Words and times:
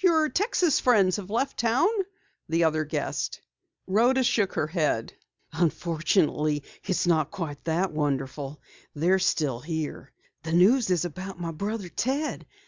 "Your 0.00 0.28
Texas 0.28 0.80
friends 0.80 1.14
have 1.14 1.30
left 1.30 1.60
town?" 1.60 1.86
the 2.48 2.64
other 2.64 2.82
guessed. 2.84 3.40
Rhoda 3.86 4.24
shook 4.24 4.54
her 4.54 4.66
head. 4.66 5.12
"Unfortunately, 5.52 6.64
it's 6.82 7.06
not 7.06 7.30
quite 7.30 7.62
that 7.66 7.92
wonderful. 7.92 8.60
They're 8.96 9.20
still 9.20 9.60
here. 9.60 10.10
This 10.42 10.54
news 10.54 10.90
is 10.90 11.04
about 11.04 11.38
my 11.38 11.52
brother, 11.52 11.88
Ted. 11.88 12.46